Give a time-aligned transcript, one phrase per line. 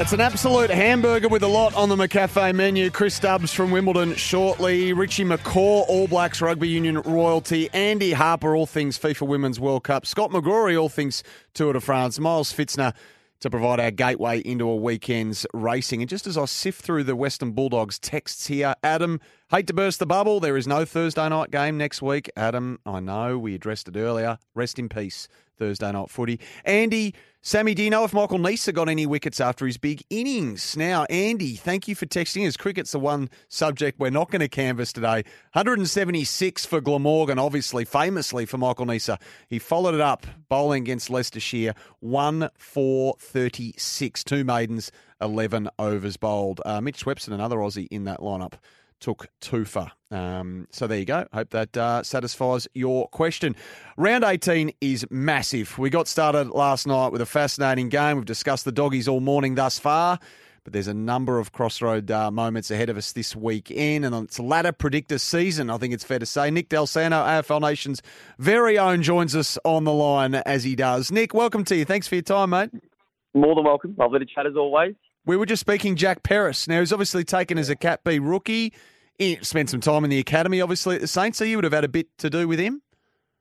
[0.00, 2.88] It's an absolute hamburger with a lot on the McCafe menu.
[2.88, 4.92] Chris Stubbs from Wimbledon shortly.
[4.92, 7.68] Richie McCaw, All Blacks Rugby Union royalty.
[7.72, 10.06] Andy Harper, all things FIFA Women's World Cup.
[10.06, 12.18] Scott McGrory, all things Tour de France.
[12.20, 12.94] Miles Fitzner
[13.40, 16.00] to provide our gateway into a weekend's racing.
[16.00, 19.98] And just as I sift through the Western Bulldogs texts here, Adam, hate to burst
[19.98, 20.40] the bubble.
[20.40, 22.30] There is no Thursday night game next week.
[22.36, 24.38] Adam, I know we addressed it earlier.
[24.54, 25.26] Rest in peace,
[25.58, 26.38] Thursday night footy.
[26.66, 30.76] Andy, Sammy, do you know if Michael Neser got any wickets after his big innings?
[30.76, 32.58] Now, Andy, thank you for texting us.
[32.58, 35.22] Cricket's the one subject we're not going to canvass today.
[35.52, 39.18] 176 for Glamorgan, obviously, famously for Michael Neser.
[39.48, 44.24] He followed it up, bowling against Leicestershire, 1 4 36.
[44.24, 46.60] Two maidens, 11 overs bowled.
[46.66, 48.54] Uh, Mitch Swepson, another Aussie in that lineup
[49.00, 49.92] took Tufa.
[50.10, 51.26] Um, so there you go.
[51.32, 53.54] Hope that uh, satisfies your question.
[53.96, 55.78] Round 18 is massive.
[55.78, 58.16] We got started last night with a fascinating game.
[58.16, 60.18] We've discussed the doggies all morning thus far,
[60.64, 64.38] but there's a number of crossroad uh, moments ahead of us this weekend, and it's
[64.38, 66.50] ladder predictor season, I think it's fair to say.
[66.50, 68.02] Nick Dal Santo, AFL Nation's
[68.38, 71.12] very own, joins us on the line as he does.
[71.12, 71.84] Nick, welcome to you.
[71.84, 72.70] Thanks for your time, mate.
[73.34, 73.94] More than welcome.
[73.98, 74.94] Lovely to chat as always.
[75.28, 76.66] We were just speaking Jack Peris.
[76.66, 78.72] Now, he's obviously taken as a Cat B rookie.
[79.18, 81.72] He spent some time in the academy, obviously, at the Saints, so you would have
[81.74, 82.80] had a bit to do with him.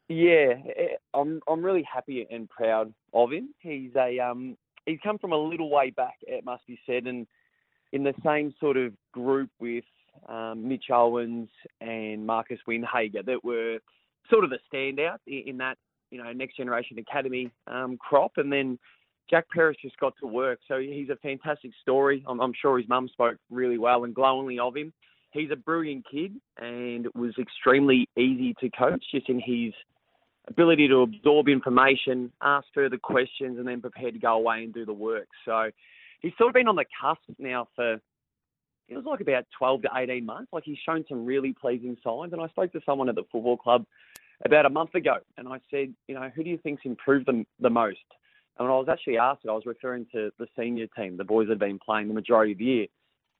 [0.09, 3.53] Yeah, eh, I'm I'm really happy and proud of him.
[3.59, 7.25] He's a um he's come from a little way back, it must be said, and
[7.93, 9.85] in the same sort of group with
[10.27, 11.47] um, Mitch Owens
[11.79, 13.77] and Marcus Windhager that were
[14.29, 15.77] sort of the standout in that
[16.11, 18.77] you know next generation academy um, crop, and then
[19.29, 20.59] Jack Peris just got to work.
[20.67, 22.23] So he's a fantastic story.
[22.27, 24.93] I'm, I'm sure his mum spoke really well and glowingly of him.
[25.31, 29.73] He's a brilliant kid and was extremely easy to coach just in his
[30.47, 34.85] ability to absorb information, ask further questions, and then prepare to go away and do
[34.85, 35.27] the work.
[35.45, 35.69] So
[36.21, 37.99] he's sort of been on the cusp now for
[38.89, 40.53] it was like about 12 to 18 months.
[40.53, 42.31] Like he's shown some really pleasing signs.
[42.31, 43.85] And I spoke to someone at the football club
[44.45, 47.45] about a month ago, and I said, you know, who do you think's improved the,
[47.59, 47.97] the most?
[48.57, 51.23] And when I was actually asked it, I was referring to the senior team, the
[51.23, 52.87] boys that had been playing the majority of the year.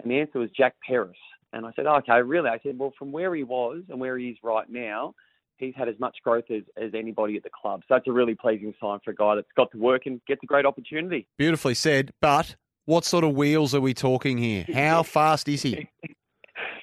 [0.02, 1.14] And the answer was Jack Peris.
[1.54, 2.50] And I said, oh, okay, really?
[2.50, 5.16] I said, well, from where he was and where he is right now,
[5.58, 7.82] he's had as much growth as, as anybody at the club.
[7.88, 10.42] So that's a really pleasing sign for a guy that's got to work and gets
[10.44, 11.28] a great opportunity.
[11.38, 12.12] Beautifully said.
[12.22, 12.56] But
[12.86, 14.66] what sort of wheels are we talking here?
[14.74, 15.90] How fast is he?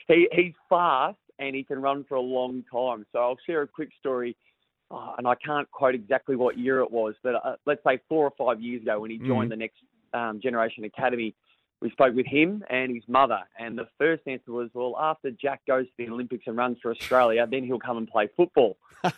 [0.08, 3.06] he he's fast and he can run for a long time.
[3.12, 4.36] So I'll share a quick story
[4.90, 8.26] oh, and I can't quote exactly what year it was, but uh, let's say four
[8.26, 9.50] or five years ago when he joined mm.
[9.50, 9.76] the next
[10.12, 11.34] um, generation academy,
[11.80, 15.62] we spoke with him and his mother, and the first answer was, "Well, after Jack
[15.66, 19.10] goes to the Olympics and runs for Australia, then he'll come and play football." I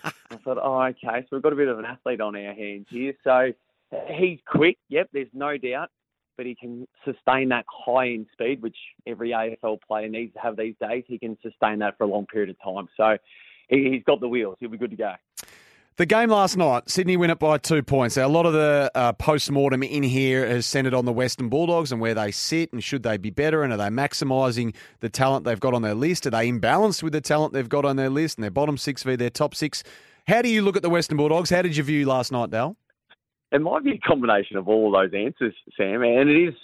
[0.43, 3.15] thought, "Oh, okay, so we've got a bit of an athlete on our hands here."
[3.22, 3.53] So
[4.09, 5.91] he's quick, yep, there's no doubt,
[6.37, 10.56] but he can sustain that high end speed, which every AFL player needs to have
[10.56, 11.04] these days.
[11.06, 12.88] He can sustain that for a long period of time.
[12.97, 13.16] So
[13.69, 14.56] he's got the wheels.
[14.60, 15.15] He'll be good to go.
[15.99, 18.19] The game last night, Sydney win it by two points.
[18.19, 21.49] Now, a lot of the uh, post mortem in here has centred on the Western
[21.49, 25.09] Bulldogs and where they sit and should they be better and are they maximising the
[25.09, 26.27] talent they've got on their list?
[26.27, 29.05] Are they imbalanced with the talent they've got on their list and their bottom six
[29.05, 29.83] v their top six?
[30.29, 31.49] How do you look at the Western Bulldogs?
[31.49, 32.77] How did you view last night, Dal?
[33.51, 36.55] It might be a combination of all those answers, Sam, and it is.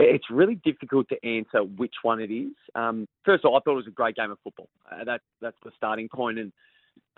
[0.00, 2.52] It's really difficult to answer which one it is.
[2.74, 4.68] Um, first of all, I thought it was a great game of football.
[4.90, 6.52] Uh, that that's the starting point, and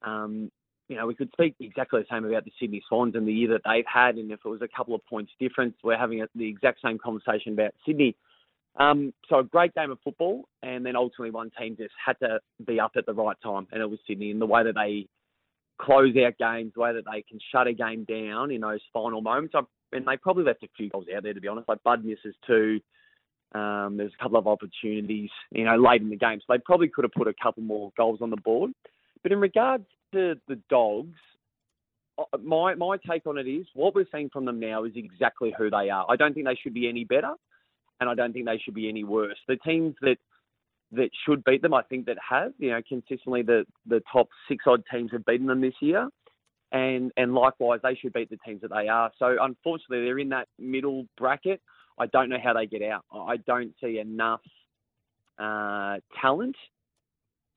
[0.03, 0.51] um,
[0.89, 3.51] you know, we could speak exactly the same about the Sydney Swans and the year
[3.51, 6.49] that they've had, and if it was a couple of points difference, we're having the
[6.49, 8.17] exact same conversation about Sydney.
[8.77, 12.41] Um, so a great game of football, and then ultimately one team just had to
[12.65, 14.31] be up at the right time, and it was Sydney.
[14.31, 15.07] And the way that they
[15.79, 19.21] close out games, the way that they can shut a game down in those final
[19.21, 19.55] moments,
[19.93, 21.69] and they probably left a few goals out there to be honest.
[21.69, 22.81] Like Bud misses two.
[23.55, 26.89] Um, there's a couple of opportunities, you know, late in the game, so they probably
[26.89, 28.73] could have put a couple more goals on the board.
[29.23, 31.19] But in regards to the dogs,
[32.19, 35.55] uh, my my take on it is what we're seeing from them now is exactly
[35.57, 36.07] who they are.
[36.09, 37.35] I don't think they should be any better,
[38.01, 39.39] and I don't think they should be any worse.
[39.47, 40.19] The teams that
[40.93, 44.65] that should beat them, I think that have, you know, consistently the the top six
[44.67, 46.09] odd teams have beaten them this year.
[46.73, 49.11] and and likewise they should beat the teams that they are.
[49.19, 51.61] So unfortunately, they're in that middle bracket.
[51.99, 53.05] I don't know how they get out.
[53.13, 54.41] I don't see enough
[55.39, 56.57] uh, talent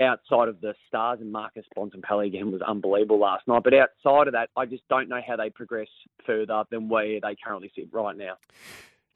[0.01, 3.63] outside of the stars and Marcus Bontempelli again was unbelievable last night.
[3.63, 5.87] But outside of that, I just don't know how they progress
[6.25, 8.37] further than where they currently sit right now.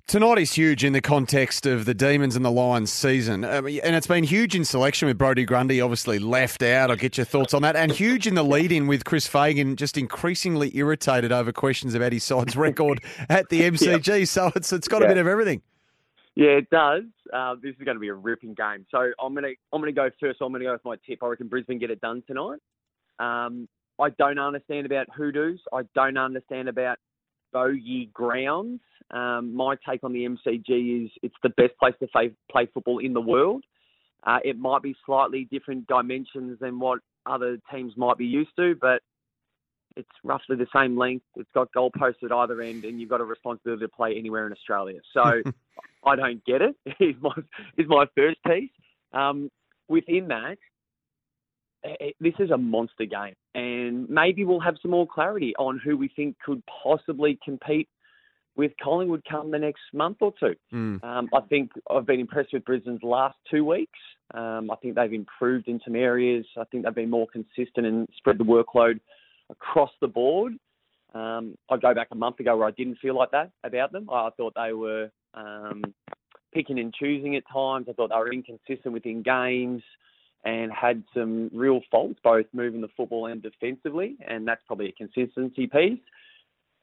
[0.07, 3.43] Tonight is huge in the context of the Demons and the Lions season.
[3.43, 6.91] Um, and it's been huge in selection with Brodie Grundy obviously left out.
[6.91, 7.75] I'll get your thoughts on that.
[7.75, 12.13] And huge in the lead in with Chris Fagan just increasingly irritated over questions about
[12.13, 14.27] his side's record at the MCG.
[14.27, 15.07] So it's it's got yeah.
[15.07, 15.63] a bit of everything.
[16.35, 17.03] Yeah, it does.
[17.33, 18.85] Uh, this is going to be a ripping game.
[18.91, 20.39] So I'm going to I'm going to go first.
[20.41, 21.19] I'm going to go with my tip.
[21.23, 22.59] I reckon Brisbane get it done tonight.
[23.19, 23.67] Um,
[23.99, 25.61] I don't understand about hoodoos.
[25.73, 26.97] I don't understand about
[27.53, 28.81] bogey grounds.
[29.11, 32.99] Um, my take on the MCG is it's the best place to play, play football
[32.99, 33.63] in the world.
[34.25, 38.75] Uh, it might be slightly different dimensions than what other teams might be used to,
[38.81, 39.01] but
[39.95, 41.25] it's roughly the same length.
[41.35, 44.51] It's got goalposts at either end, and you've got a responsibility to play anywhere in
[44.51, 44.99] Australia.
[45.13, 45.21] So
[46.05, 46.75] I don't get it.
[46.99, 47.31] Is my
[47.77, 48.69] is my first piece.
[49.13, 49.49] Um,
[49.87, 50.57] within that,
[51.83, 55.97] it, this is a monster game, and maybe we'll have some more clarity on who
[55.97, 57.87] we think could possibly compete
[58.55, 60.55] with Collingwood come the next month or two.
[60.73, 61.03] Mm.
[61.03, 63.99] Um, I think I've been impressed with Brisbane's last two weeks.
[64.33, 66.45] Um, I think they've improved in some areas.
[66.57, 68.99] I think they've been more consistent and spread the workload
[69.49, 70.53] across the board.
[71.13, 74.09] Um, I go back a month ago where I didn't feel like that about them.
[74.11, 75.83] I thought they were um,
[76.53, 77.87] picking and choosing at times.
[77.89, 79.81] I thought they were inconsistent within games
[80.43, 84.91] and had some real faults, both moving the football and defensively, and that's probably a
[84.91, 85.99] consistency piece.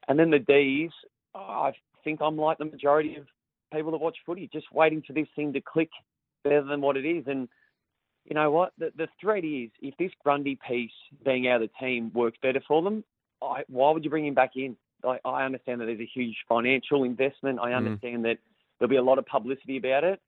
[0.08, 0.90] And then the D's,
[1.34, 1.72] I
[2.02, 3.26] think I'm like the majority of
[3.72, 5.90] people that watch footy, just waiting for this thing to click
[6.42, 7.24] better than what it is.
[7.26, 7.48] And
[8.24, 8.72] you know what?
[8.78, 10.90] The, the threat is if this Grundy piece
[11.24, 13.04] being out of the team works better for them,
[13.42, 14.76] I, why would you bring him back in?
[15.04, 17.58] I, I understand that there's a huge financial investment.
[17.60, 17.76] I mm.
[17.76, 18.22] understand mm.
[18.24, 18.38] that
[18.78, 20.20] there'll be a lot of publicity about it.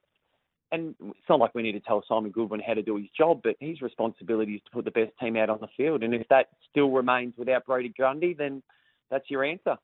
[0.73, 3.43] And it's not like we need to tell Simon Goodwin how to do his job,
[3.45, 6.03] but his responsibility is to put the best team out on the field.
[6.03, 8.61] And if that still remains without Brodie Grundy, then
[9.09, 9.77] that's your answer.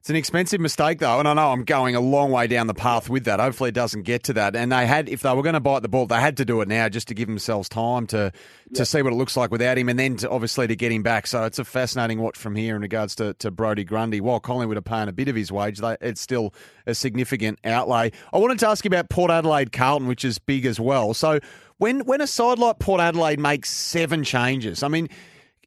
[0.00, 2.74] It's an expensive mistake, though, and I know I'm going a long way down the
[2.74, 3.40] path with that.
[3.40, 4.54] Hopefully, it doesn't get to that.
[4.54, 6.60] And they had, if they were going to bite the ball, they had to do
[6.60, 8.32] it now just to give themselves time to
[8.74, 11.02] to see what it looks like without him, and then to, obviously to get him
[11.02, 11.26] back.
[11.26, 14.20] So it's a fascinating watch from here in regards to, to Brodie Grundy.
[14.20, 16.54] While Collingwood are paying a bit of his wage, they, it's still
[16.86, 18.12] a significant outlay.
[18.32, 21.12] I wanted to ask you about Port Adelaide Carlton, which is big as well.
[21.12, 21.40] So
[21.78, 25.08] when when a side like Port Adelaide makes seven changes, I mean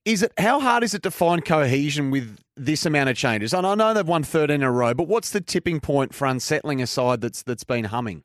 [0.05, 3.53] is it how hard is it to find cohesion with this amount of changes?
[3.53, 6.25] And I know they've won 13 in a row, but what's the tipping point for
[6.27, 8.23] unsettling a side that's that's been humming?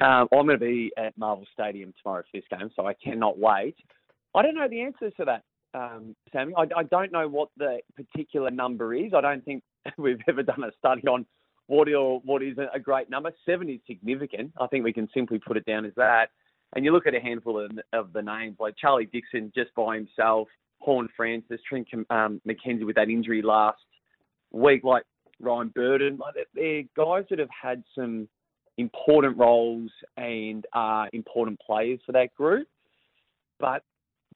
[0.00, 3.38] Um, I'm going to be at Marvel Stadium tomorrow for this game, so I cannot
[3.38, 3.76] wait.
[4.34, 5.42] I don't know the answers to that,
[5.74, 6.54] um, Sammy.
[6.56, 9.12] I, I don't know what the particular number is.
[9.14, 9.62] I don't think
[9.98, 11.26] we've ever done a study on
[11.66, 13.30] what or what is a great number.
[13.46, 14.52] Seven is significant.
[14.60, 16.30] I think we can simply put it down as that.
[16.74, 19.96] And you look at a handful of, of the names like Charlie Dixon just by
[19.96, 20.48] himself,
[20.80, 23.78] Horne-Francis, Trent um, McKenzie with that injury last
[24.50, 25.04] week, like
[25.40, 26.18] Ryan Burton.
[26.18, 28.28] Like they're guys that have had some
[28.76, 32.66] important roles and are important players for that group.
[33.58, 33.82] But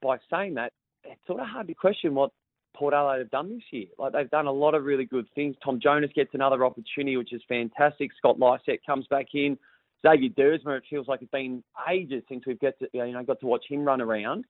[0.02, 0.72] by saying that,
[1.04, 2.30] it's sort of hard to question what
[2.74, 3.86] Port Adelaide have done this year.
[3.98, 5.56] Like they've done a lot of really good things.
[5.64, 8.10] Tom Jonas gets another opportunity, which is fantastic.
[8.18, 9.56] Scott Lycett comes back in.
[10.06, 13.40] Xavier Duursma, it feels like it's been ages since we've got to, you know got
[13.40, 14.44] to watch him run around.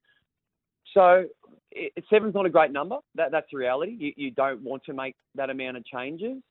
[0.93, 1.27] So
[1.75, 2.97] it, seven's not a great number.
[3.16, 3.97] That, that's the reality.
[3.99, 6.43] You, you don't want to make that amount of changes,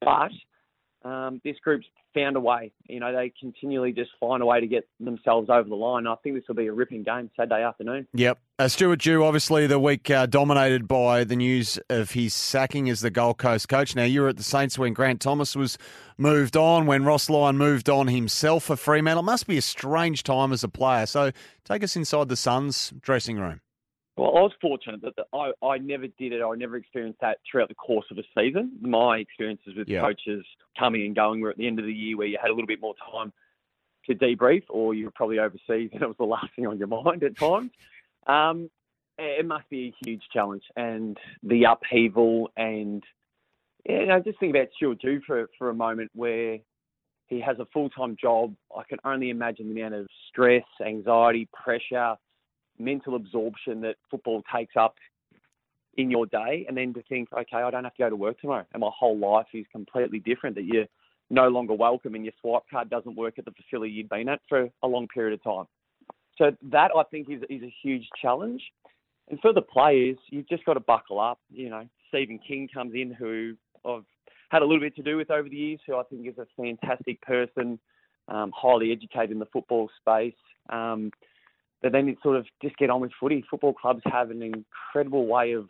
[0.00, 0.30] but
[1.04, 2.72] um, this group's found a way.
[2.88, 6.06] You know, they continually just find a way to get themselves over the line.
[6.06, 8.08] I think this will be a ripping game Saturday afternoon.
[8.14, 8.38] Yep.
[8.58, 13.00] Uh, Stuart Dew, obviously, the week uh, dominated by the news of his sacking as
[13.00, 13.94] the Gold Coast coach.
[13.94, 15.78] Now, you were at the Saints when Grant Thomas was
[16.16, 19.22] moved on, when Ross Lyon moved on himself for Fremantle.
[19.22, 21.06] It must be a strange time as a player.
[21.06, 21.30] So
[21.64, 23.60] take us inside the Suns dressing room.
[24.18, 26.42] Well, I was fortunate that I, I never did it.
[26.42, 28.72] I never experienced that throughout the course of a season.
[28.80, 30.00] My experiences with yeah.
[30.00, 30.44] coaches
[30.76, 32.66] coming and going were at the end of the year where you had a little
[32.66, 33.32] bit more time
[34.06, 36.88] to debrief, or you were probably overseas and it was the last thing on your
[36.88, 37.70] mind at times.
[38.26, 38.68] Um,
[39.18, 43.04] it must be a huge challenge, and the upheaval, and
[43.88, 46.58] you know, just think about Stuart Dew for for a moment, where
[47.26, 48.54] he has a full time job.
[48.76, 52.16] I can only imagine the amount of stress, anxiety, pressure
[52.78, 54.96] mental absorption that football takes up
[55.96, 58.40] in your day, and then to think, okay, I don't have to go to work
[58.40, 60.56] tomorrow, and my whole life is completely different.
[60.56, 60.86] That you're
[61.30, 64.40] no longer welcome, and your swipe card doesn't work at the facility you've been at
[64.48, 65.66] for a long period of time.
[66.36, 68.62] So that I think is is a huge challenge.
[69.28, 71.40] and for the players, you've just got to buckle up.
[71.50, 73.54] You know, Steven King comes in, who
[73.84, 74.04] I've
[74.50, 76.46] had a little bit to do with over the years, who I think is a
[76.56, 77.78] fantastic person,
[78.28, 80.34] um, highly educated in the football space.
[80.70, 81.10] Um,
[81.82, 83.44] but then it's sort of just get on with footy.
[83.50, 85.68] Football clubs have an incredible way of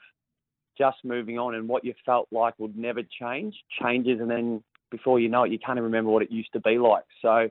[0.77, 5.21] just moving on, and what you felt like would never change changes, and then before
[5.21, 7.05] you know it, you can't even remember what it used to be like.
[7.21, 7.49] So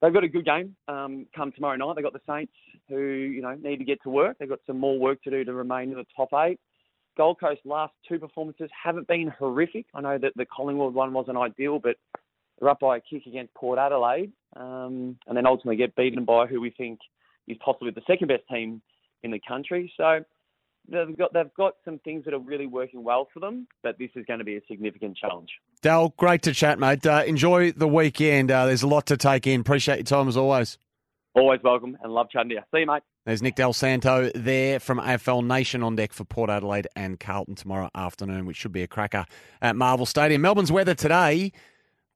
[0.00, 1.94] they've got a good game um, come tomorrow night.
[1.96, 2.52] They've got the Saints
[2.88, 4.36] who you know need to get to work.
[4.38, 6.58] They've got some more work to do to remain in the top eight.
[7.16, 9.86] Gold Coast last two performances haven't been horrific.
[9.94, 11.96] I know that the Collingwood one wasn't ideal, but
[12.58, 16.46] they're up by a kick against Port Adelaide, um, and then ultimately get beaten by
[16.46, 16.98] who we think
[17.48, 18.82] is possibly the second best team
[19.22, 19.92] in the country.
[19.96, 20.20] So
[20.88, 24.10] they've got they've got some things that are really working well for them, but this
[24.14, 25.50] is going to be a significant challenge.
[25.82, 27.06] Dal, great to chat, mate.
[27.06, 28.50] Uh, enjoy the weekend.
[28.50, 29.60] Uh, there's a lot to take in.
[29.60, 30.78] Appreciate your time as always.
[31.34, 32.60] Always welcome and love chatting to you.
[32.72, 33.02] See you, mate.
[33.26, 37.56] There's Nick Dal Santo there from AFL Nation on deck for Port Adelaide and Carlton
[37.56, 39.26] tomorrow afternoon, which should be a cracker
[39.60, 40.40] at Marvel Stadium.
[40.40, 41.52] Melbourne's weather today.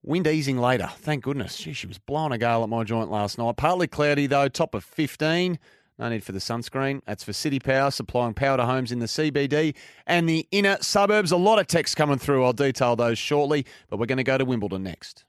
[0.02, 0.90] Wind easing later.
[0.96, 1.56] Thank goodness.
[1.58, 3.56] Gee, she was blowing a gale at my joint last night.
[3.56, 5.58] Partly cloudy though, top of 15.
[5.98, 7.02] No need for the sunscreen.
[7.04, 9.74] That's for CitiPower, supplying power to homes in the CBD
[10.06, 11.30] and the inner suburbs.
[11.30, 12.42] A lot of text coming through.
[12.42, 15.26] I'll detail those shortly, but we're going to go to Wimbledon next.